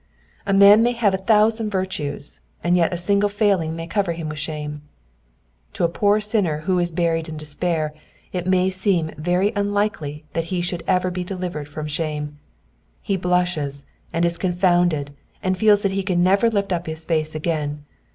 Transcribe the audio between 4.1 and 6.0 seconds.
him with shame. To a